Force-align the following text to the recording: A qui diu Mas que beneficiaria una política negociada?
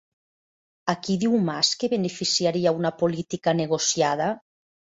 A 0.93 0.95
qui 1.07 1.17
diu 1.23 1.35
Mas 1.49 1.71
que 1.83 1.91
beneficiaria 1.93 2.75
una 2.81 2.93
política 3.05 3.57
negociada? 3.61 4.35